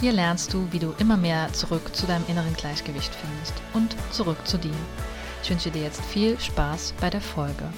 [0.00, 4.38] Hier lernst du, wie du immer mehr zurück zu deinem inneren Gleichgewicht findest und zurück
[4.46, 4.72] zu dir.
[5.42, 7.70] Ich wünsche dir jetzt viel Spaß bei der Folge.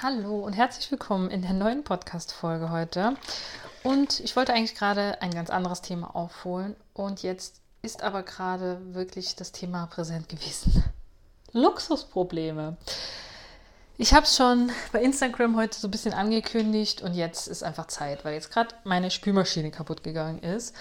[0.00, 3.16] Hallo und herzlich willkommen in der neuen Podcast-Folge heute.
[3.82, 8.80] Und ich wollte eigentlich gerade ein ganz anderes Thema aufholen und jetzt ist aber gerade
[8.94, 10.82] wirklich das Thema präsent gewesen.
[11.52, 12.76] Luxusprobleme.
[13.96, 17.86] Ich habe es schon bei Instagram heute so ein bisschen angekündigt und jetzt ist einfach
[17.86, 20.74] Zeit, weil jetzt gerade meine Spülmaschine kaputt gegangen ist.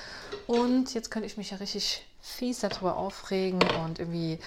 [0.47, 4.39] Und jetzt könnte ich mich ja richtig fies darüber aufregen und irgendwie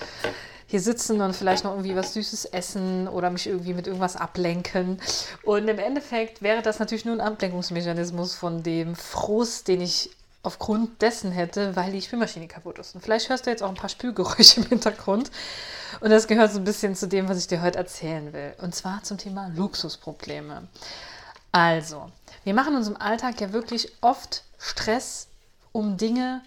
[0.67, 5.01] hier sitzen und vielleicht noch irgendwie was Süßes essen oder mich irgendwie mit irgendwas ablenken.
[5.45, 10.11] Und im Endeffekt wäre das natürlich nur ein Ablenkungsmechanismus von dem Frust, den ich
[10.47, 12.95] aufgrund dessen hätte, weil die Spülmaschine kaputt ist.
[12.95, 15.31] Und vielleicht hörst du jetzt auch ein paar Spülgeräusche im Hintergrund.
[16.01, 18.55] Und das gehört so ein bisschen zu dem, was ich dir heute erzählen will.
[18.59, 20.69] Und zwar zum Thema Luxusprobleme.
[21.51, 22.11] Also,
[22.45, 25.27] wir machen in unserem Alltag ja wirklich oft Stress
[25.73, 26.43] um Dinge,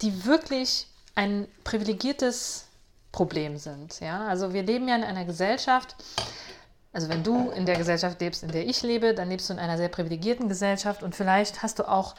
[0.00, 2.64] die wirklich ein privilegiertes
[3.12, 4.00] Problem sind.
[4.00, 4.26] Ja?
[4.28, 5.94] Also wir leben ja in einer Gesellschaft,
[6.92, 9.58] also wenn du in der Gesellschaft lebst, in der ich lebe, dann lebst du in
[9.58, 12.14] einer sehr privilegierten Gesellschaft und vielleicht hast du auch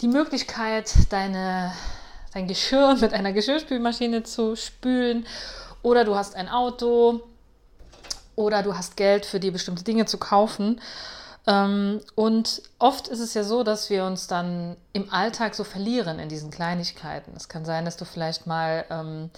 [0.00, 1.72] die Möglichkeit, deine,
[2.32, 5.26] dein Geschirr mit einer Geschirrspülmaschine zu spülen
[5.82, 7.20] oder du hast ein Auto
[8.34, 10.80] oder du hast Geld für dir bestimmte Dinge zu kaufen.
[11.46, 16.18] Ähm, und oft ist es ja so, dass wir uns dann im Alltag so verlieren
[16.18, 17.32] in diesen Kleinigkeiten.
[17.36, 19.30] Es kann sein, dass du vielleicht mal, ähm,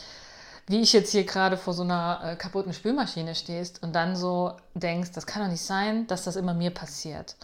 [0.66, 4.52] wie ich jetzt hier gerade vor so einer äh, kaputten Spülmaschine stehst und dann so
[4.74, 7.36] denkst, das kann doch nicht sein, dass das immer mir passiert.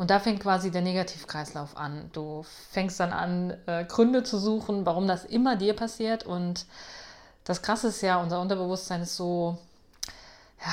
[0.00, 2.08] Und da fängt quasi der Negativkreislauf an.
[2.14, 6.24] Du fängst dann an, äh, Gründe zu suchen, warum das immer dir passiert.
[6.24, 6.64] Und
[7.44, 9.58] das Krasse ist ja, unser Unterbewusstsein ist so,
[10.58, 10.72] ja,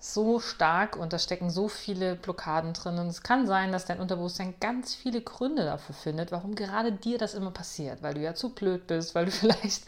[0.00, 2.98] so stark und da stecken so viele Blockaden drin.
[2.98, 7.18] Und es kann sein, dass dein Unterbewusstsein ganz viele Gründe dafür findet, warum gerade dir
[7.18, 8.02] das immer passiert.
[8.02, 9.84] Weil du ja zu blöd bist, weil du vielleicht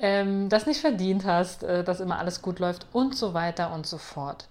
[0.00, 3.86] ähm, das nicht verdient hast, äh, dass immer alles gut läuft und so weiter und
[3.86, 4.48] so fort.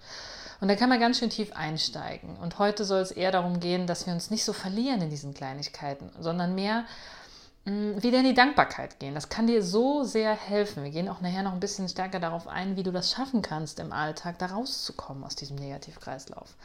[0.59, 2.35] Und da kann man ganz schön tief einsteigen.
[2.38, 5.34] Und heute soll es eher darum gehen, dass wir uns nicht so verlieren in diesen
[5.34, 6.85] Kleinigkeiten, sondern mehr
[7.66, 9.13] mh, mm, wieder in die Dankbarkeit gehen.
[9.13, 10.84] Das kann dir so sehr helfen.
[10.84, 13.79] Wir gehen auch nachher noch ein bisschen stärker darauf ein, wie du das schaffen kannst,
[13.79, 16.56] im Alltag da rauszukommen aus diesem Negativkreislauf.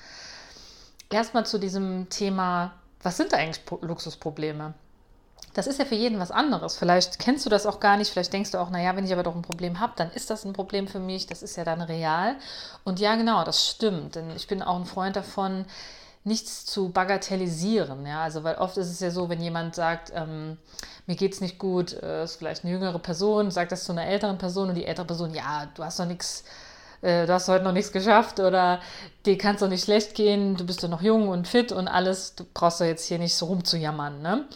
[1.11, 4.73] Erstmal zu diesem Thema, was sind eigentlich Luxusprobleme?
[5.55, 6.77] Das ist ja für jeden was anderes.
[6.77, 9.23] Vielleicht kennst du das auch gar nicht, vielleicht denkst du auch, naja, wenn ich aber
[9.23, 11.83] doch ein Problem habe, dann ist das ein Problem für mich, das ist ja dann
[11.83, 12.37] real.
[12.85, 15.67] Und ja, genau, das stimmt, denn ich bin auch ein Freund davon,
[16.25, 18.07] nichts zu bagatellisieren.
[18.07, 18.23] Ja?
[18.23, 20.57] Also, weil oft ist es ja so, wenn jemand sagt, ähm,
[21.07, 24.39] mir es nicht gut, äh, ist vielleicht eine jüngere Person, sagt das zu einer älteren
[24.39, 26.45] Person und die ältere Person, ja, du hast doch nichts
[27.03, 28.81] äh, du hast heute noch nichts geschafft oder
[29.27, 31.89] dir kann es doch nicht schlecht gehen, du bist doch noch jung und fit und
[31.89, 34.23] alles, du brauchst doch jetzt hier nicht so rumzujammern.
[34.23, 34.47] Ne?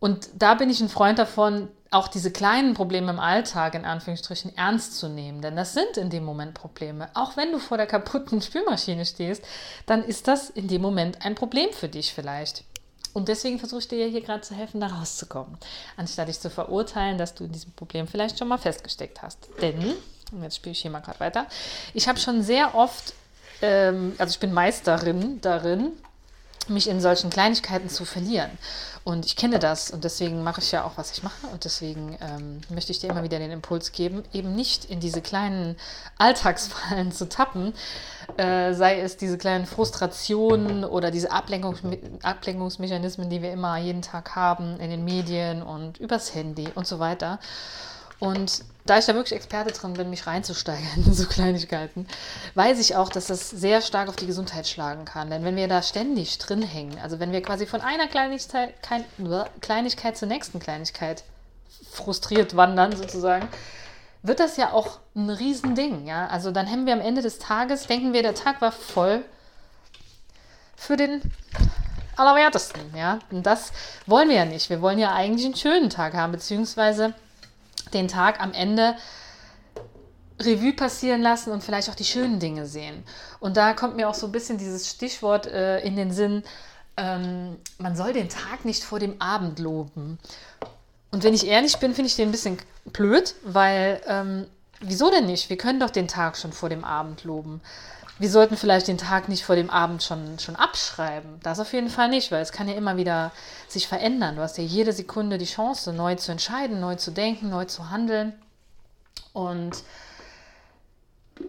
[0.00, 4.56] Und da bin ich ein Freund davon, auch diese kleinen Probleme im Alltag in Anführungsstrichen
[4.56, 5.42] ernst zu nehmen.
[5.42, 7.08] Denn das sind in dem Moment Probleme.
[7.14, 9.44] Auch wenn du vor der kaputten Spülmaschine stehst,
[9.86, 12.64] dann ist das in dem Moment ein Problem für dich vielleicht.
[13.12, 15.58] Und deswegen versuche ich dir hier gerade zu helfen, da rauszukommen.
[15.96, 19.48] Anstatt dich zu verurteilen, dass du in diesem Problem vielleicht schon mal festgesteckt hast.
[19.60, 19.96] Denn,
[20.32, 21.46] und jetzt spiele ich hier mal gerade weiter,
[21.92, 23.14] ich habe schon sehr oft,
[23.62, 25.92] ähm, also ich bin Meisterin darin,
[26.68, 28.50] mich in solchen Kleinigkeiten zu verlieren.
[29.02, 31.46] Und ich kenne das und deswegen mache ich ja auch, was ich mache.
[31.46, 35.22] Und deswegen ähm, möchte ich dir immer wieder den Impuls geben, eben nicht in diese
[35.22, 35.76] kleinen
[36.18, 37.72] Alltagsfallen zu tappen,
[38.36, 41.80] äh, sei es diese kleinen Frustrationen oder diese Ablenkungs
[42.22, 46.98] Ablenkungsmechanismen, die wir immer jeden Tag haben in den Medien und übers Handy und so
[46.98, 47.38] weiter.
[48.18, 52.08] Und da ich da wirklich Experte drin bin, mich reinzusteigern in so Kleinigkeiten,
[52.56, 55.30] weiß ich auch, dass das sehr stark auf die Gesundheit schlagen kann.
[55.30, 58.74] Denn wenn wir da ständig drin hängen, also wenn wir quasi von einer Kleinigkeit,
[59.60, 61.22] Kleinigkeit zur nächsten Kleinigkeit
[61.88, 63.48] frustriert wandern sozusagen,
[64.24, 66.08] wird das ja auch ein Riesending.
[66.08, 66.26] Ja?
[66.26, 69.24] Also dann haben wir am Ende des Tages, denken wir, der Tag war voll
[70.74, 71.22] für den
[72.16, 72.82] Allerwertesten.
[72.96, 73.20] Ja?
[73.30, 73.70] Und das
[74.06, 74.68] wollen wir ja nicht.
[74.68, 77.14] Wir wollen ja eigentlich einen schönen Tag haben, beziehungsweise
[77.94, 78.96] den Tag am Ende
[80.40, 83.04] Revue passieren lassen und vielleicht auch die schönen Dinge sehen.
[83.40, 86.42] Und da kommt mir auch so ein bisschen dieses Stichwort äh, in den Sinn,
[86.96, 90.18] ähm, man soll den Tag nicht vor dem Abend loben.
[91.10, 94.46] Und wenn ich ehrlich bin, finde ich den ein bisschen blöd, weil ähm,
[94.80, 95.50] wieso denn nicht?
[95.50, 97.60] Wir können doch den Tag schon vor dem Abend loben.
[98.20, 101.40] Wir sollten vielleicht den Tag nicht vor dem Abend schon, schon abschreiben.
[101.42, 103.32] Das auf jeden Fall nicht, weil es kann ja immer wieder
[103.66, 104.36] sich verändern.
[104.36, 107.88] Du hast ja jede Sekunde die Chance, neu zu entscheiden, neu zu denken, neu zu
[107.88, 108.34] handeln.
[109.32, 109.82] Und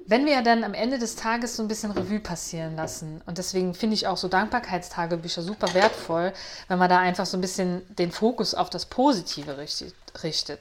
[0.07, 3.37] wenn wir ja dann am Ende des Tages so ein bisschen Revue passieren lassen, und
[3.37, 6.31] deswegen finde ich auch so Dankbarkeitstagebücher super wertvoll,
[6.69, 9.93] wenn man da einfach so ein bisschen den Fokus auf das Positive richtet.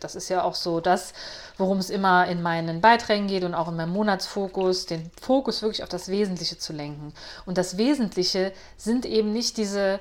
[0.05, 1.12] Das ist ja auch so das,
[1.56, 5.82] worum es immer in meinen Beiträgen geht und auch in meinem Monatsfokus, den Fokus wirklich
[5.82, 7.12] auf das Wesentliche zu lenken.
[7.47, 10.00] Und das Wesentliche sind eben nicht diese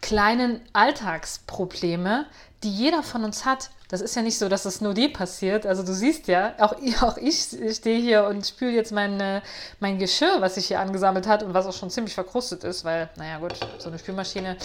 [0.00, 2.26] kleinen Alltagsprobleme,
[2.62, 3.70] die jeder von uns hat.
[3.88, 5.66] Das ist ja nicht so, dass es nur dir passiert.
[5.66, 7.40] Also du siehst ja, auch, auch ich
[7.72, 9.42] stehe hier und spüle jetzt mein,
[9.80, 13.08] mein Geschirr, was sich hier angesammelt hat und was auch schon ziemlich verkrustet ist, weil,
[13.16, 14.56] naja gut, so eine Spülmaschine,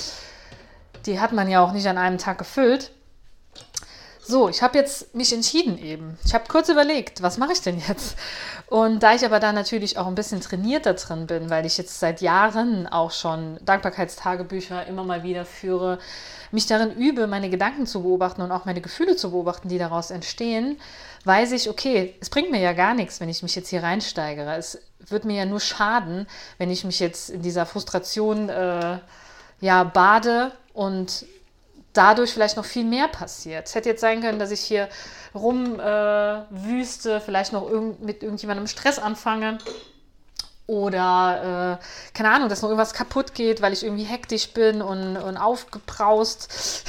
[1.05, 2.91] die hat man ja auch nicht an einem Tag gefüllt.
[4.29, 6.19] So, ich habe jetzt mich entschieden eben.
[6.23, 8.15] Ich habe kurz überlegt, was mache ich denn jetzt?
[8.67, 11.99] Und da ich aber da natürlich auch ein bisschen trainierter drin bin, weil ich jetzt
[11.99, 15.97] seit Jahren auch schon Dankbarkeitstagebücher immer mal wieder führe,
[16.51, 20.11] mich darin übe, meine Gedanken zu beobachten und auch meine Gefühle zu beobachten, die daraus
[20.11, 20.79] entstehen,
[21.23, 24.55] weiß ich, okay, es bringt mir ja gar nichts, wenn ich mich jetzt hier reinsteigere.
[24.57, 26.27] Es wird mir ja nur schaden,
[26.59, 28.99] wenn ich mich jetzt in dieser Frustration äh,
[29.59, 31.25] ja bade und
[31.99, 33.67] dadurch vielleicht noch viel mehr passiert.
[33.67, 34.87] Es hätte jetzt sein können, dass ich hier
[35.35, 39.57] rumwüste, äh, vielleicht noch irgend, mit irgendjemandem Stress anfange.
[40.65, 45.17] Oder, äh, keine Ahnung, dass noch irgendwas kaputt geht, weil ich irgendwie hektisch bin und,
[45.17, 46.85] und aufgebraust.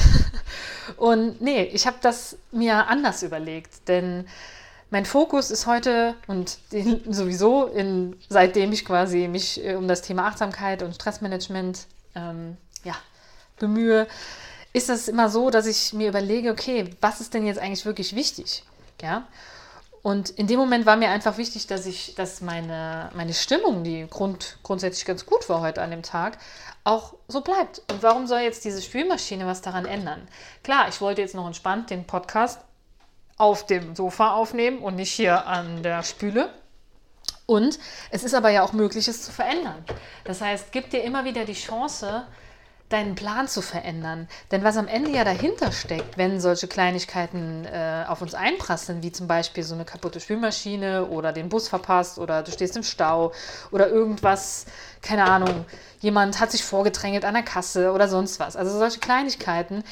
[0.96, 4.28] und nee, ich habe das mir anders überlegt, denn
[4.90, 6.58] mein Fokus ist heute und
[7.08, 12.94] sowieso, in, seitdem ich quasi mich äh, um das Thema Achtsamkeit und Stressmanagement ähm, ja,
[13.58, 14.06] bemühe,
[14.72, 18.14] ist es immer so, dass ich mir überlege, okay, was ist denn jetzt eigentlich wirklich
[18.14, 18.64] wichtig?
[19.02, 19.26] Ja.
[20.02, 24.06] Und in dem Moment war mir einfach wichtig, dass ich, dass meine, meine Stimmung, die
[24.08, 26.38] grund, grundsätzlich ganz gut war heute an dem Tag,
[26.84, 27.82] auch so bleibt.
[27.90, 30.26] Und warum soll jetzt diese Spülmaschine was daran ändern?
[30.62, 32.60] Klar, ich wollte jetzt noch entspannt den Podcast
[33.36, 36.50] auf dem Sofa aufnehmen und nicht hier an der Spüle.
[37.44, 37.78] Und
[38.10, 39.84] es ist aber ja auch möglich, es zu verändern.
[40.24, 42.26] Das heißt, gib dir immer wieder die Chance,
[42.90, 44.28] deinen Plan zu verändern.
[44.50, 49.12] Denn was am Ende ja dahinter steckt, wenn solche Kleinigkeiten äh, auf uns einprasseln, wie
[49.12, 53.32] zum Beispiel so eine kaputte Spülmaschine oder den Bus verpasst oder du stehst im Stau
[53.70, 54.66] oder irgendwas,
[55.02, 55.64] keine Ahnung,
[56.00, 58.56] jemand hat sich vorgedrängelt an der Kasse oder sonst was.
[58.56, 59.84] Also solche Kleinigkeiten,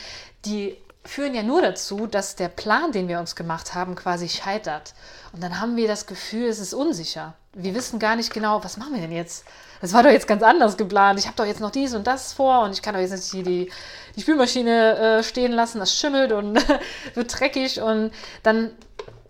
[0.44, 4.94] die führen ja nur dazu, dass der Plan, den wir uns gemacht haben, quasi scheitert.
[5.32, 7.34] Und dann haben wir das Gefühl, es ist unsicher.
[7.54, 9.44] Wir wissen gar nicht genau, was machen wir denn jetzt?
[9.80, 11.18] Das war doch jetzt ganz anders geplant.
[11.18, 13.30] Ich habe doch jetzt noch dies und das vor und ich kann doch jetzt nicht
[13.30, 13.72] hier die,
[14.16, 16.58] die Spülmaschine äh, stehen lassen, das schimmelt und
[17.14, 18.70] wird dreckig und dann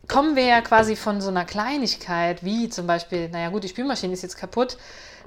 [0.09, 4.15] kommen wir ja quasi von so einer Kleinigkeit, wie zum Beispiel, naja gut, die Spülmaschine
[4.15, 4.79] ist jetzt kaputt,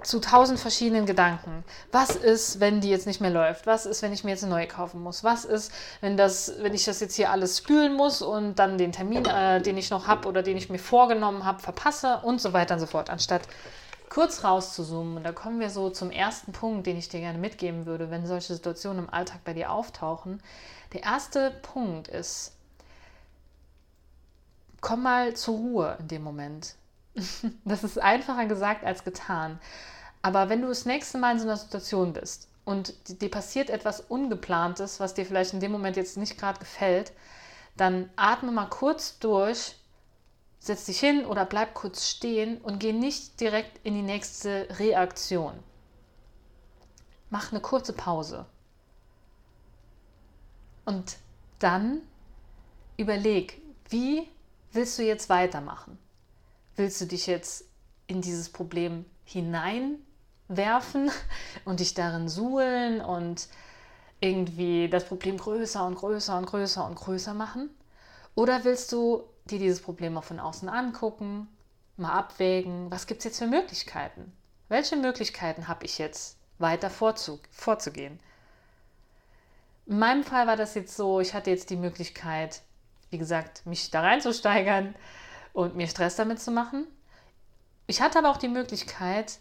[0.03, 1.63] zu tausend verschiedenen Gedanken.
[1.91, 3.67] Was ist, wenn die jetzt nicht mehr läuft?
[3.67, 5.23] Was ist, wenn ich mir jetzt eine neue kaufen muss?
[5.23, 8.91] Was ist, wenn, das, wenn ich das jetzt hier alles spülen muss und dann den
[8.91, 12.51] Termin, äh, den ich noch habe oder den ich mir vorgenommen habe, verpasse und so
[12.53, 13.43] weiter und so fort, anstatt
[14.11, 15.17] kurz rauszuzoomen.
[15.17, 18.27] Und da kommen wir so zum ersten Punkt, den ich dir gerne mitgeben würde, wenn
[18.27, 20.43] solche Situationen im Alltag bei dir auftauchen.
[20.91, 22.51] Der erste Punkt ist,
[24.81, 26.75] komm mal zur Ruhe in dem Moment.
[27.63, 29.59] Das ist einfacher gesagt als getan.
[30.21, 34.01] Aber wenn du das nächste Mal in so einer Situation bist und dir passiert etwas
[34.01, 37.13] Ungeplantes, was dir vielleicht in dem Moment jetzt nicht gerade gefällt,
[37.77, 39.75] dann atme mal kurz durch
[40.61, 45.55] setz dich hin oder bleib kurz stehen und geh nicht direkt in die nächste Reaktion.
[47.31, 48.45] Mach eine kurze Pause.
[50.85, 51.17] Und
[51.57, 52.01] dann
[52.95, 54.29] überleg, wie
[54.71, 55.97] willst du jetzt weitermachen?
[56.75, 57.65] Willst du dich jetzt
[58.05, 61.09] in dieses Problem hineinwerfen
[61.65, 63.47] und dich darin suhlen und
[64.19, 67.71] irgendwie das Problem größer und größer und größer und größer machen?
[68.35, 71.47] Oder willst du dir dieses Problem mal von außen angucken,
[71.97, 74.31] mal abwägen, was gibt es jetzt für Möglichkeiten?
[74.69, 78.19] Welche Möglichkeiten habe ich jetzt weiter vorzu vorzugehen?
[79.85, 82.61] In meinem Fall war das jetzt so, ich hatte jetzt die Möglichkeit,
[83.09, 84.95] wie gesagt, mich da reinzusteigern
[85.53, 86.87] und mir Stress damit zu machen.
[87.87, 89.39] Ich hatte aber auch die Möglichkeit,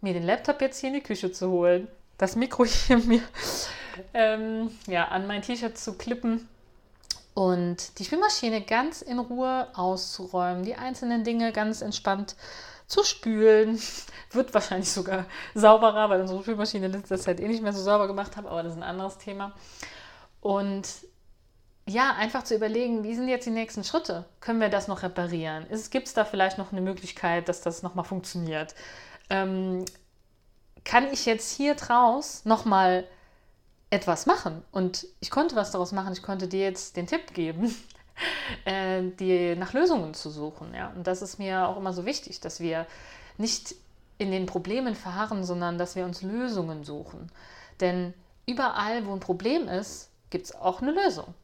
[0.00, 1.88] mir den Laptop jetzt hier in die Küche zu holen,
[2.18, 3.22] das Mikro hier mir
[4.12, 6.48] ähm, ja, an mein T-Shirt zu klippen
[7.36, 12.34] und die Spülmaschine ganz in Ruhe auszuräumen, die einzelnen Dinge ganz entspannt
[12.86, 13.78] zu spülen.
[14.30, 18.38] Wird wahrscheinlich sogar sauberer, weil unsere Spülmaschine letzter Zeit eh nicht mehr so sauber gemacht
[18.38, 19.52] habe, aber das ist ein anderes Thema.
[20.40, 20.88] Und
[21.86, 24.24] ja, einfach zu überlegen, wie sind jetzt die nächsten Schritte?
[24.40, 25.66] Können wir das noch reparieren?
[25.90, 28.74] Gibt es da vielleicht noch eine Möglichkeit, dass das nochmal funktioniert?
[29.28, 29.84] Ähm,
[30.84, 33.06] kann ich jetzt hier draus nochmal
[33.96, 34.62] etwas machen?
[34.70, 36.12] Und ich konnte was daraus machen.
[36.12, 37.74] Ich konnte dir jetzt den Tipp geben,
[38.64, 40.74] äh, die nach Lösungen zu suchen.
[40.74, 40.92] Ja?
[40.94, 42.86] Und das ist mir auch immer so wichtig, dass wir
[43.38, 43.74] nicht
[44.18, 47.30] in den Problemen verharren, sondern dass wir uns Lösungen suchen.
[47.80, 48.14] Denn
[48.46, 51.34] überall, wo ein Problem ist, gibt es auch eine Lösung.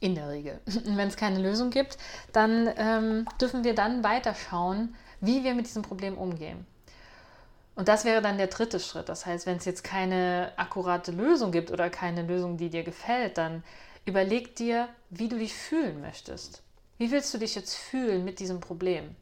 [0.00, 0.60] In der Regel.
[0.66, 1.98] Wenn es keine Lösung gibt,
[2.32, 6.66] dann ähm, dürfen wir dann weiterschauen, wie wir mit diesem Problem umgehen.
[7.74, 9.08] Und das wäre dann der dritte Schritt.
[9.08, 13.36] Das heißt, wenn es jetzt keine akkurate Lösung gibt oder keine Lösung, die dir gefällt,
[13.38, 13.64] dann
[14.04, 16.62] überleg dir, wie du dich fühlen möchtest.
[16.98, 19.16] Wie willst du dich jetzt fühlen mit diesem Problem?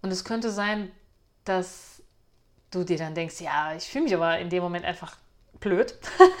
[0.00, 0.90] Und es könnte sein,
[1.44, 2.02] dass
[2.70, 5.16] du dir dann denkst, ja, ich fühle mich aber in dem Moment einfach
[5.60, 5.94] blöd.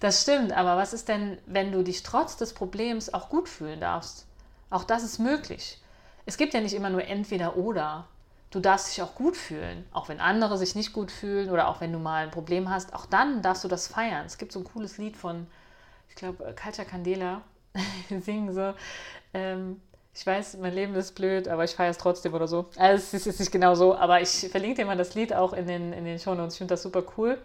[0.00, 3.80] Das stimmt, aber was ist denn, wenn du dich trotz des Problems auch gut fühlen
[3.80, 4.26] darfst?
[4.70, 5.80] Auch das ist möglich.
[6.24, 8.06] Es gibt ja nicht immer nur entweder oder.
[8.50, 11.80] Du darfst dich auch gut fühlen, auch wenn andere sich nicht gut fühlen oder auch
[11.80, 12.94] wenn du mal ein Problem hast.
[12.94, 14.24] Auch dann darfst du das feiern.
[14.24, 15.46] Es gibt so ein cooles Lied von,
[16.08, 17.42] ich glaube, Katja Candela,
[18.08, 18.72] singen so.
[19.34, 19.80] Ähm,
[20.14, 22.70] ich weiß, mein Leben ist blöd, aber ich feiere es trotzdem oder so.
[22.76, 25.66] Also es ist nicht genau so, aber ich verlinke dir mal das Lied auch in
[25.66, 26.54] den, in den Show Notes.
[26.54, 27.38] Ich finde das super cool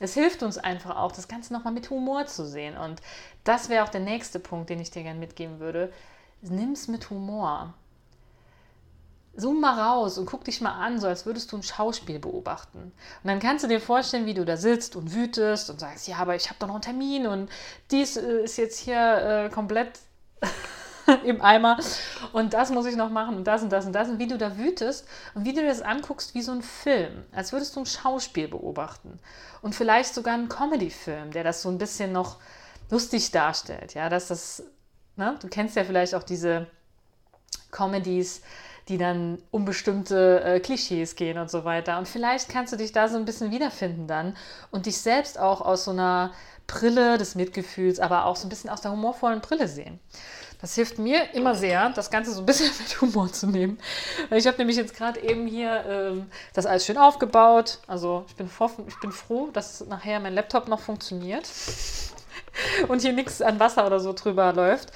[0.00, 2.76] es hilft uns einfach auch, das Ganze nochmal mit Humor zu sehen.
[2.76, 3.00] Und
[3.44, 5.92] das wäre auch der nächste Punkt, den ich dir gerne mitgeben würde.
[6.40, 7.74] Nimm es mit Humor.
[9.40, 12.78] Zoom mal raus und guck dich mal an, so als würdest du ein Schauspiel beobachten.
[12.78, 12.92] Und
[13.24, 16.36] dann kannst du dir vorstellen, wie du da sitzt und wütest und sagst, ja, aber
[16.36, 17.50] ich habe doch noch einen Termin und
[17.90, 19.98] dies äh, ist jetzt hier äh, komplett
[21.24, 21.78] im Eimer
[22.32, 24.08] und das muss ich noch machen und das und das und das.
[24.08, 27.52] Und wie du da wütest und wie du das anguckst wie so ein Film, als
[27.52, 29.18] würdest du ein Schauspiel beobachten.
[29.62, 32.38] Und vielleicht sogar einen Comedy-Film, der das so ein bisschen noch
[32.90, 34.62] lustig darstellt, ja, dass das,
[35.16, 36.66] ne, du kennst ja vielleicht auch diese
[37.70, 38.42] Comedies,
[38.90, 41.96] die dann um bestimmte äh, Klischees gehen und so weiter.
[41.98, 44.36] Und vielleicht kannst du dich da so ein bisschen wiederfinden dann
[44.72, 46.32] und dich selbst auch aus so einer
[46.66, 50.00] Brille des Mitgefühls, aber auch so ein bisschen aus der humorvollen Brille sehen.
[50.60, 53.78] Das hilft mir immer sehr, das Ganze so ein bisschen mit Humor zu nehmen.
[54.30, 57.78] Ich habe nämlich jetzt gerade eben hier ähm, das alles schön aufgebaut.
[57.86, 61.48] Also ich bin, vor, ich bin froh, dass nachher mein Laptop noch funktioniert
[62.88, 64.92] und hier nichts an Wasser oder so drüber läuft.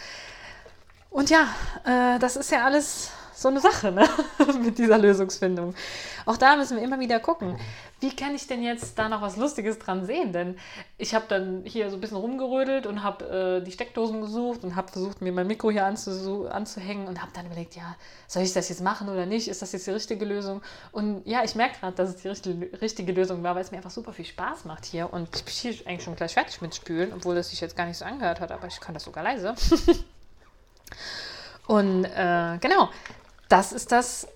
[1.11, 1.47] Und ja,
[1.85, 4.09] äh, das ist ja alles so eine Sache ne?
[4.63, 5.75] mit dieser Lösungsfindung.
[6.27, 7.59] Auch da müssen wir immer wieder gucken,
[8.01, 10.33] wie kann ich denn jetzt da noch was Lustiges dran sehen?
[10.33, 10.57] Denn
[10.99, 14.77] ich habe dann hier so ein bisschen rumgerödelt und habe äh, die Steckdosen gesucht und
[14.77, 18.53] habe versucht, mir mein Mikro hier anzu anzuhängen und habe dann überlegt, ja, soll ich
[18.53, 19.49] das jetzt machen oder nicht?
[19.49, 20.63] Ist das jetzt die richtige Lösung?
[20.93, 23.79] Und ja, ich merke gerade, dass es die richtige, richtige Lösung war, weil es mir
[23.79, 25.13] einfach super viel Spaß macht hier.
[25.13, 27.87] Und ich bin hier eigentlich schon gleich fertig mit Spülen, obwohl das sich jetzt gar
[27.87, 29.55] nicht so angehört hat, aber ich kann das sogar leise.
[31.67, 32.91] und äh, genau,
[33.49, 34.27] das ist das,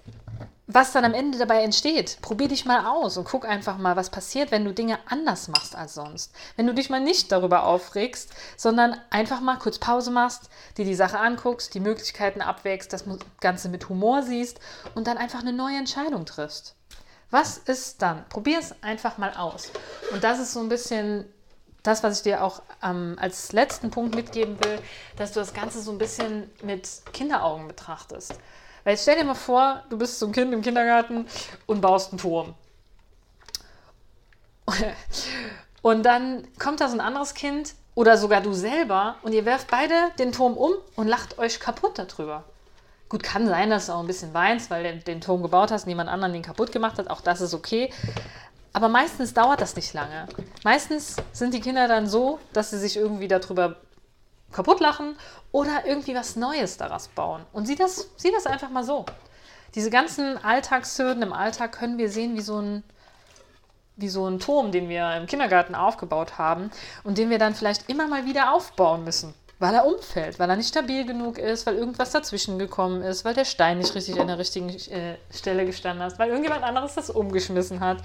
[0.69, 2.19] was dann am Ende dabei entsteht.
[2.21, 5.75] Probier dich mal aus und guck einfach mal, was passiert, wenn du Dinge anders machst
[5.75, 6.33] als sonst.
[6.57, 10.95] Wenn du dich mal nicht darüber aufregst, sondern einfach mal kurz Pause machst, dir die
[10.95, 13.05] Sache anguckst, die Möglichkeiten abwägst, das
[13.41, 14.61] Ganze mit Humor siehst
[14.95, 16.75] und dann einfach eine neue Entscheidung triffst.
[17.31, 18.29] Was ist dann?
[18.29, 19.71] Probier es einfach mal aus.
[20.12, 21.25] Und das ist so ein bisschen
[21.83, 24.79] das, was ich dir auch ähm, als letzten Punkt mitgeben will,
[25.17, 28.35] dass du das Ganze so ein bisschen mit Kinderaugen betrachtest.
[28.88, 31.26] Weil stell dir mal vor, du bist so ein Kind im Kindergarten
[31.66, 32.54] und baust einen Turm.
[35.83, 39.71] Und dann kommt da so ein anderes Kind oder sogar du selber und ihr werft
[39.71, 42.45] beide den Turm um und lacht euch kaputt darüber.
[43.11, 45.87] Gut, kann sein, dass du auch ein bisschen weinst, weil du den Turm gebaut hast,
[45.87, 47.11] niemand anderen den kaputt gemacht hat.
[47.11, 47.92] Auch das ist okay.
[48.73, 50.28] Aber meistens dauert das nicht lange.
[50.64, 53.76] Meistens sind die Kinder dann so, dass sie sich irgendwie darüber
[54.52, 55.17] kaputt lachen
[55.52, 57.45] oder irgendwie was Neues daraus bauen.
[57.52, 59.05] Und sieh das, sieh das einfach mal so.
[59.75, 62.83] Diese ganzen Alltagshürden im Alltag können wir sehen wie so ein
[63.99, 66.71] wie so ein Turm, den wir im Kindergarten aufgebaut haben
[67.02, 70.55] und den wir dann vielleicht immer mal wieder aufbauen müssen, weil er umfällt, weil er
[70.55, 74.28] nicht stabil genug ist, weil irgendwas dazwischen gekommen ist, weil der Stein nicht richtig an
[74.28, 77.99] der richtigen äh, Stelle gestanden hat, weil irgendjemand anderes das umgeschmissen hat,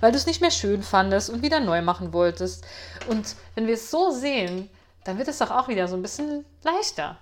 [0.00, 2.66] weil du es nicht mehr schön fandest und wieder neu machen wolltest.
[3.08, 4.68] Und wenn wir es so sehen,
[5.08, 7.16] dann wird es doch auch wieder so ein bisschen leichter.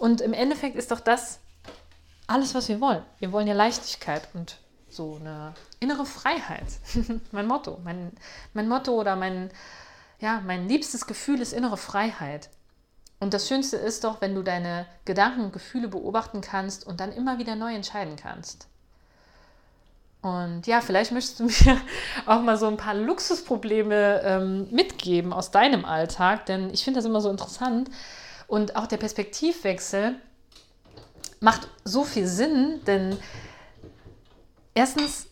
[0.00, 1.38] Und im Endeffekt ist doch das
[2.26, 3.04] alles, was wir wollen.
[3.20, 4.58] Wir wollen ja Leichtigkeit und
[4.90, 6.66] so eine innere Freiheit.
[7.30, 8.10] mein Motto, mein,
[8.54, 9.52] mein Motto oder mein,
[10.18, 12.50] ja, mein liebstes Gefühl ist innere Freiheit.
[13.20, 17.12] Und das Schönste ist doch, wenn du deine Gedanken und Gefühle beobachten kannst und dann
[17.12, 18.66] immer wieder neu entscheiden kannst.
[20.26, 21.80] Und ja, vielleicht möchtest du mir
[22.26, 27.04] auch mal so ein paar Luxusprobleme ähm, mitgeben aus deinem Alltag, denn ich finde das
[27.04, 27.90] immer so interessant.
[28.48, 30.16] Und auch der Perspektivwechsel
[31.38, 33.16] macht so viel Sinn, denn
[34.74, 35.26] erstens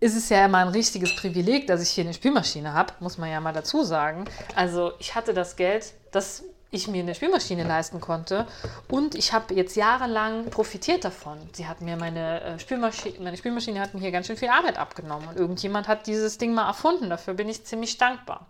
[0.00, 3.30] ist es ja immer ein richtiges Privileg, dass ich hier eine Spülmaschine habe, muss man
[3.30, 4.24] ja mal dazu sagen.
[4.54, 8.46] Also ich hatte das Geld, das ich mir eine Spülmaschine leisten konnte.
[8.88, 11.38] Und ich habe jetzt jahrelang profitiert davon.
[11.52, 14.78] Sie hat mir meine äh, Spülmaschine, meine Spülmaschine hat mir hier ganz schön viel Arbeit
[14.78, 15.28] abgenommen.
[15.28, 17.08] Und irgendjemand hat dieses Ding mal erfunden.
[17.08, 18.46] Dafür bin ich ziemlich dankbar.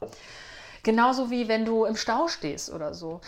[0.82, 3.20] Genauso wie wenn du im Stau stehst oder so.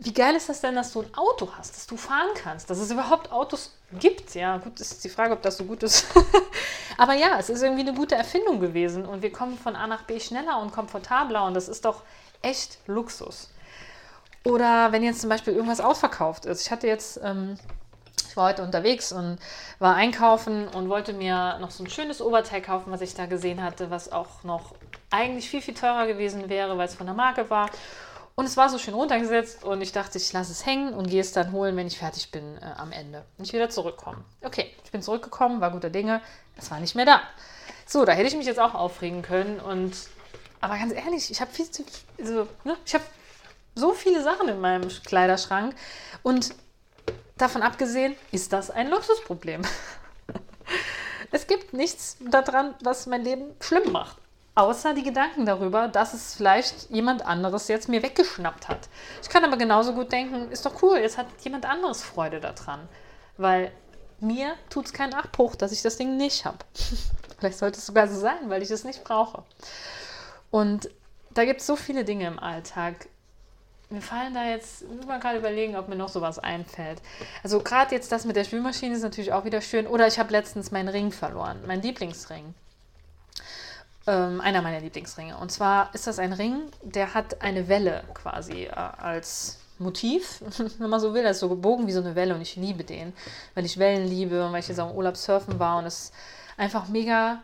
[0.00, 2.78] Wie geil ist das denn, dass du ein Auto hast, dass du fahren kannst, dass
[2.78, 4.36] es überhaupt Autos gibt?
[4.36, 6.06] Ja, gut, ist die Frage, ob das so gut ist.
[6.96, 10.02] Aber ja, es ist irgendwie eine gute Erfindung gewesen und wir kommen von A nach
[10.02, 12.02] B schneller und komfortabler und das ist doch
[12.42, 13.48] echt Luxus.
[14.44, 16.62] Oder wenn jetzt zum Beispiel irgendwas ausverkauft ist.
[16.62, 17.58] Ich hatte jetzt, ähm,
[18.28, 19.38] ich war heute unterwegs und
[19.78, 23.62] war einkaufen und wollte mir noch so ein schönes Oberteil kaufen, was ich da gesehen
[23.62, 24.74] hatte, was auch noch
[25.10, 27.70] eigentlich viel, viel teurer gewesen wäre, weil es von der Marke war.
[28.34, 31.20] Und es war so schön runtergesetzt und ich dachte, ich lasse es hängen und gehe
[31.20, 33.24] es dann holen, wenn ich fertig bin äh, am Ende.
[33.36, 34.24] Und ich wieder zurückkommen.
[34.42, 36.20] Okay, ich bin zurückgekommen, war guter Dinge,
[36.56, 37.20] es war nicht mehr da.
[37.84, 39.92] So, da hätte ich mich jetzt auch aufregen können und
[40.60, 41.84] aber ganz ehrlich, ich habe viel zu,
[42.18, 43.04] also, ne, ich habe
[43.78, 45.74] so viele Sachen in meinem Kleiderschrank.
[46.22, 46.54] Und
[47.36, 49.62] davon abgesehen, ist das ein Luxusproblem.
[51.30, 54.18] es gibt nichts daran, was mein Leben schlimm macht.
[54.54, 58.88] Außer die Gedanken darüber, dass es vielleicht jemand anderes jetzt mir weggeschnappt hat.
[59.22, 62.88] Ich kann aber genauso gut denken, ist doch cool, jetzt hat jemand anderes Freude daran.
[63.36, 63.70] Weil
[64.18, 66.58] mir tut es keinen Abbruch, dass ich das Ding nicht habe.
[67.38, 69.44] Vielleicht sollte es sogar so sein, weil ich es nicht brauche.
[70.50, 70.90] Und
[71.30, 73.08] da gibt es so viele Dinge im Alltag,
[73.90, 77.00] mir fallen da jetzt, muss man gerade überlegen, ob mir noch sowas einfällt.
[77.42, 79.86] Also gerade jetzt das mit der Spülmaschine ist natürlich auch wieder schön.
[79.86, 82.54] Oder ich habe letztens meinen Ring verloren, meinen Lieblingsring.
[84.06, 85.36] Ähm, einer meiner Lieblingsringe.
[85.38, 90.42] Und zwar ist das ein Ring, der hat eine Welle quasi äh, als Motiv,
[90.78, 91.24] wenn man so will.
[91.24, 93.12] Er ist so gebogen wie so eine Welle und ich liebe den,
[93.54, 96.12] weil ich Wellen liebe und weil ich jetzt auch im Urlaub surfen war und es
[96.56, 97.42] einfach mega,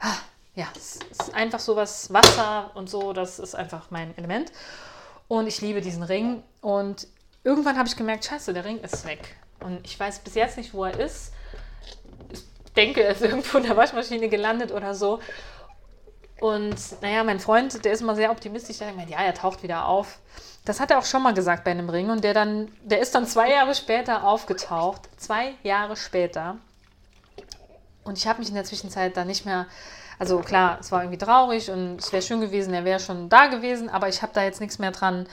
[0.00, 0.16] ah,
[0.56, 4.50] ja, es ist einfach so was, Wasser und so, das ist einfach mein Element.
[5.28, 6.42] Und ich liebe diesen Ring.
[6.60, 7.06] Und
[7.42, 9.36] irgendwann habe ich gemerkt, scheiße, der Ring ist weg.
[9.60, 11.32] Und ich weiß bis jetzt nicht, wo er ist.
[12.32, 12.42] Ich
[12.76, 15.20] denke, er ist irgendwo in der Waschmaschine gelandet oder so.
[16.40, 18.78] Und naja, mein Freund, der ist immer sehr optimistisch.
[18.78, 20.18] Der denkt, ja, er taucht wieder auf.
[20.64, 22.10] Das hat er auch schon mal gesagt bei einem Ring.
[22.10, 25.08] Und der, dann, der ist dann zwei Jahre später aufgetaucht.
[25.16, 26.58] Zwei Jahre später.
[28.02, 29.66] Und ich habe mich in der Zwischenzeit da nicht mehr
[30.18, 33.46] also klar, es war irgendwie traurig und es wäre schön gewesen, er wäre schon da
[33.46, 35.26] gewesen, aber ich habe da jetzt nichts mehr dran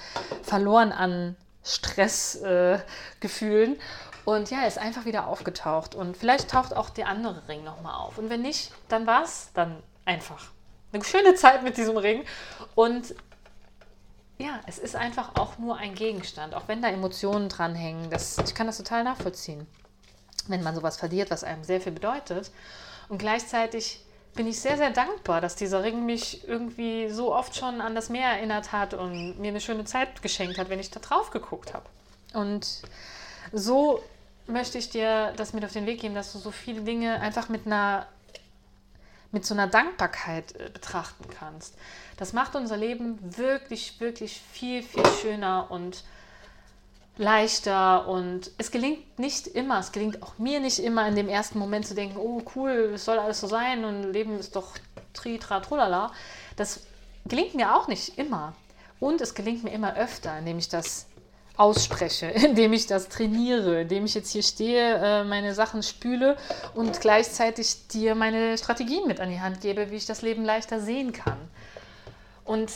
[0.44, 3.76] verloren an Stressgefühlen.
[3.76, 3.80] Äh,
[4.26, 5.96] und ja, er ist einfach wieder aufgetaucht.
[5.96, 8.18] Und vielleicht taucht auch der andere Ring nochmal auf.
[8.18, 10.50] Und wenn nicht, dann war es dann einfach
[10.94, 12.24] eine schöne Zeit mit diesem Ring.
[12.76, 13.16] Und
[14.38, 18.10] ja, es ist einfach auch nur ein Gegenstand, auch wenn da Emotionen dranhängen.
[18.10, 19.68] Das, ich kann das total nachvollziehen,
[20.48, 22.52] wenn man sowas verliert, was einem sehr viel bedeutet.
[23.10, 27.82] Und gleichzeitig bin ich sehr, sehr dankbar, dass dieser Ring mich irgendwie so oft schon
[27.82, 31.00] an das Meer erinnert hat und mir eine schöne Zeit geschenkt hat, wenn ich da
[31.00, 31.86] drauf geguckt habe.
[32.34, 32.82] Und
[33.52, 34.02] so
[34.48, 37.50] möchte ich dir das mit auf den Weg geben, dass du so viele Dinge einfach
[37.50, 38.08] mit einer
[39.34, 41.76] mit so einer Dankbarkeit äh, betrachten kannst.
[42.18, 46.04] Das macht unser Leben wirklich, wirklich viel, viel schöner und
[47.22, 51.60] leichter und es gelingt nicht immer, es gelingt auch mir nicht immer in dem ersten
[51.60, 54.74] Moment zu denken, oh cool, es soll alles so sein und Leben ist doch
[55.14, 56.12] tri, tra, trulala.
[56.56, 56.82] Das
[57.26, 58.54] gelingt mir auch nicht immer.
[59.00, 61.08] Und es gelingt mir immer öfter, indem ich das
[61.58, 66.38] ausspreche, indem ich das trainiere, indem ich jetzt hier stehe, äh, meine Sachen spüle
[66.74, 70.80] und gleichzeitig dir meine Strategien mit an die Hand gebe, wie ich das Leben leichter
[70.80, 71.38] sehen kann.
[72.46, 72.72] Und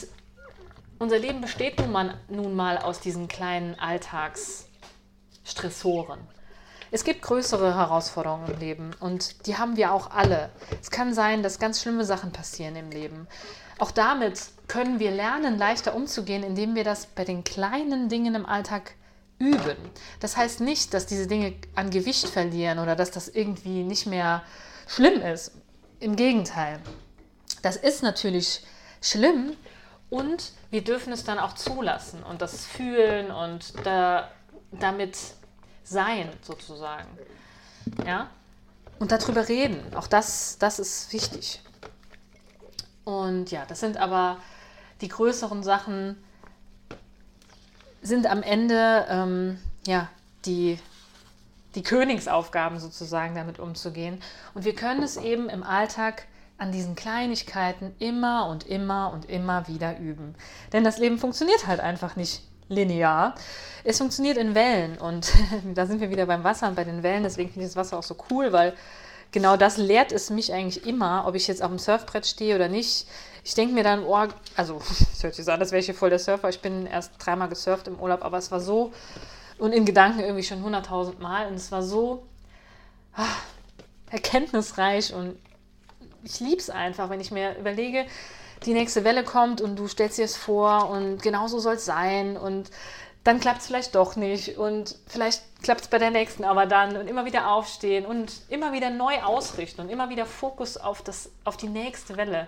[1.00, 6.20] unser Leben besteht nun mal, nun mal aus diesen kleinen Alltagsstressoren.
[6.92, 10.52] Es gibt größere Herausforderungen im Leben und die haben wir auch alle.
[10.82, 13.28] Es kann sein, dass ganz schlimme Sachen passieren im Leben.
[13.80, 18.46] Auch damit können wir lernen, leichter umzugehen, indem wir das bei den kleinen Dingen im
[18.46, 18.94] Alltag
[19.40, 19.76] üben.
[20.22, 24.44] Das heißt nicht, dass diese Dinge an Gewicht verlieren oder dass das irgendwie nicht mehr
[24.88, 25.52] schlimm ist.
[26.00, 26.80] Im Gegenteil.
[27.62, 28.64] Das ist natürlich
[29.02, 29.58] schlimm,
[30.10, 34.30] und wir dürfen es dann auch zulassen und das fühlen und da,
[34.72, 35.18] damit
[35.84, 37.08] sein, sozusagen.
[38.06, 38.30] Ja?
[39.00, 39.94] Und darüber reden.
[39.96, 41.62] Auch das, das ist wichtig.
[43.04, 44.38] Und ja, das sind aber
[45.02, 46.18] die größeren Sachen,
[48.02, 50.10] sind am Ende ähm, ja
[50.46, 50.80] die,
[51.76, 54.22] die Königsaufgaben sozusagen damit umzugehen.
[54.54, 56.26] Und wir können es eben im Alltag
[56.58, 60.36] an diesen Kleinigkeiten immer und immer und immer wieder üben.
[60.72, 63.36] Denn das Leben funktioniert halt einfach nicht linear.
[63.84, 65.32] Es funktioniert in Wellen und
[65.76, 67.24] da sind wir wieder beim Wasser und bei den Wellen.
[67.24, 68.74] Deswegen finde ich das Wasser auch so cool, weil
[69.32, 72.70] genau das lehrt es mich eigentlich immer, ob ich jetzt auf dem Surfbrett stehe oder
[72.70, 73.08] nicht.
[73.44, 74.82] Ich denke mir dann, oh, also
[75.14, 76.50] es hört sich so an, als wäre ich hier voll der Surfer.
[76.50, 78.92] Ich bin erst dreimal gesurft im Urlaub, aber es war so
[79.58, 82.26] und in Gedanken irgendwie schon hunderttausend Mal und es war so
[83.14, 83.44] ach,
[84.10, 85.38] erkenntnisreich und
[86.26, 88.06] ich liebe es einfach, wenn ich mir überlege,
[88.66, 91.86] die nächste Welle kommt und du stellst dir es vor und genau so soll es
[91.86, 92.72] sein und
[93.24, 96.96] dann klappt es vielleicht doch nicht und vielleicht klappt es bei der nächsten aber dann
[96.96, 101.32] und immer wieder aufstehen und immer wieder neu ausrichten und immer wieder Fokus auf, das,
[101.44, 102.48] auf die nächste Welle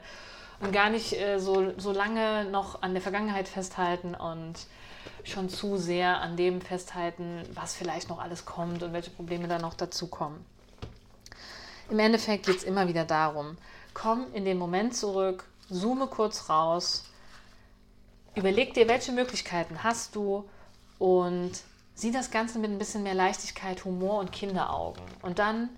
[0.60, 4.56] und gar nicht äh, so, so lange noch an der Vergangenheit festhalten und
[5.24, 9.60] schon zu sehr an dem festhalten, was vielleicht noch alles kommt und welche Probleme da
[9.60, 10.46] noch dazukommen.
[11.90, 13.58] Im Endeffekt geht es immer wieder darum,
[13.94, 17.06] komm in den Moment zurück, zoome kurz raus,
[18.36, 20.48] überleg dir, welche Möglichkeiten hast du
[21.00, 21.52] und
[21.96, 25.04] sieh das Ganze mit ein bisschen mehr Leichtigkeit, Humor und Kinderaugen.
[25.22, 25.70] Und dann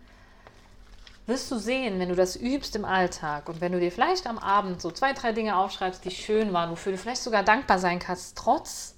[1.27, 4.39] wirst du sehen, wenn du das übst im Alltag und wenn du dir vielleicht am
[4.39, 7.99] Abend so zwei, drei Dinge aufschreibst, die schön waren, wofür du vielleicht sogar dankbar sein
[7.99, 8.95] kannst, trotz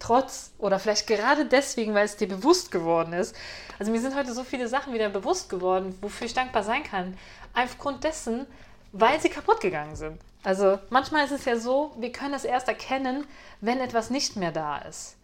[0.00, 3.36] trotz oder vielleicht gerade deswegen, weil es dir bewusst geworden ist.
[3.78, 7.16] Also mir sind heute so viele Sachen wieder bewusst geworden, wofür ich dankbar sein kann.
[7.54, 8.46] Aufgrund dessen,
[8.92, 10.18] weil sie kaputt gegangen sind.
[10.42, 13.26] Also manchmal ist es ja so, wir können es erst erkennen,
[13.60, 15.16] wenn etwas nicht mehr da ist.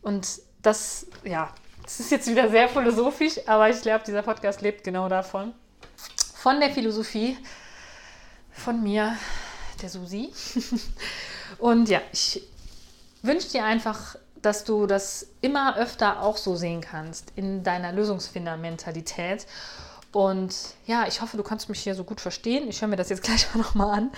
[0.00, 4.84] Und das, ja, das ist jetzt wieder sehr philosophisch, aber ich glaube, dieser Podcast lebt
[4.84, 5.52] genau davon.
[6.36, 7.36] Von der Philosophie,
[8.52, 9.16] von mir,
[9.82, 10.32] der Susi.
[11.58, 12.42] Und ja, ich
[13.22, 19.46] wünsche dir einfach, dass du das immer öfter auch so sehen kannst in deiner Lösungsfinder-Mentalität.
[20.12, 20.54] Und
[20.86, 22.68] ja, ich hoffe, du kannst mich hier so gut verstehen.
[22.68, 24.10] Ich höre mir das jetzt gleich mal nochmal an,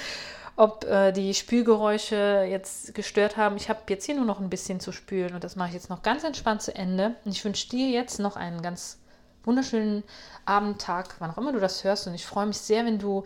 [0.56, 3.56] ob äh, die Spülgeräusche jetzt gestört haben.
[3.56, 5.90] Ich habe jetzt hier nur noch ein bisschen zu spülen und das mache ich jetzt
[5.90, 7.16] noch ganz entspannt zu Ende.
[7.24, 8.98] Und ich wünsche dir jetzt noch einen ganz
[9.44, 10.04] wunderschönen
[10.44, 12.06] Abend, Tag, wann auch immer du das hörst.
[12.06, 13.24] Und ich freue mich sehr, wenn du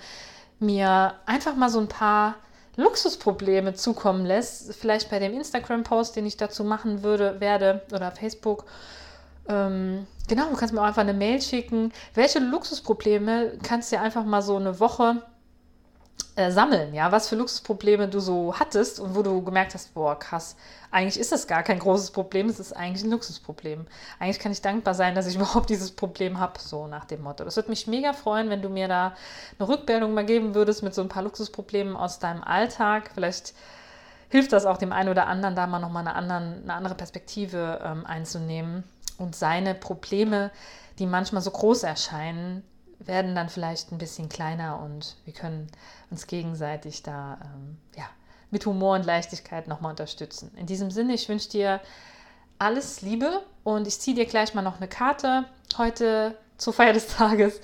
[0.61, 2.37] mir einfach mal so ein paar
[2.77, 8.65] Luxusprobleme zukommen lässt, vielleicht bei dem Instagram-Post, den ich dazu machen würde, werde, oder Facebook.
[9.49, 11.93] Ähm, genau, du kannst mir auch einfach eine Mail schicken.
[12.15, 15.23] Welche Luxusprobleme kannst du dir einfach mal so eine Woche
[16.37, 20.19] äh, sammeln, ja, was für Luxusprobleme du so hattest und wo du gemerkt hast, boah,
[20.19, 20.57] krass,
[20.91, 23.87] eigentlich ist das gar kein großes Problem, es ist eigentlich ein Luxusproblem.
[24.19, 27.45] Eigentlich kann ich dankbar sein, dass ich überhaupt dieses Problem habe, so nach dem Motto.
[27.45, 29.15] Das würde mich mega freuen, wenn du mir da
[29.59, 33.11] eine Rückmeldung mal geben würdest mit so ein paar Luxusproblemen aus deinem Alltag.
[33.15, 33.55] Vielleicht
[34.29, 38.05] hilft das auch dem einen oder anderen, da mal nochmal eine, eine andere Perspektive ähm,
[38.07, 38.83] einzunehmen
[39.19, 40.51] und seine Probleme,
[40.99, 42.65] die manchmal so groß erscheinen,
[43.07, 45.67] werden dann vielleicht ein bisschen kleiner und wir können
[46.11, 48.05] uns gegenseitig da ähm, ja,
[48.51, 50.51] mit Humor und Leichtigkeit nochmal unterstützen.
[50.57, 51.81] In diesem Sinne, ich wünsche dir
[52.59, 55.45] alles Liebe und ich ziehe dir gleich mal noch eine Karte
[55.77, 57.61] heute zur Feier des Tages,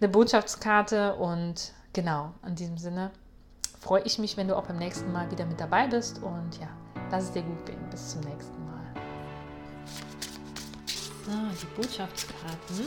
[0.00, 3.10] eine Botschaftskarte und genau, in diesem Sinne
[3.80, 6.68] freue ich mich, wenn du auch beim nächsten Mal wieder mit dabei bist und ja,
[7.10, 7.78] lass es dir gut gehen.
[7.90, 8.84] Bis zum nächsten Mal.
[11.26, 12.84] So, die Botschaftskarten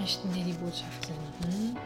[0.00, 1.76] möchten dir die Botschaft senden.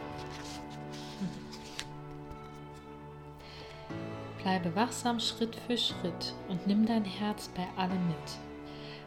[4.43, 8.17] Bleibe wachsam Schritt für Schritt und nimm dein Herz bei allem mit.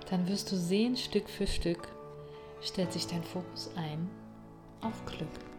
[0.10, 1.88] Dann wirst du sehen, Stück für Stück
[2.62, 4.10] stellt sich dein Fokus ein
[4.82, 5.51] auf Glück.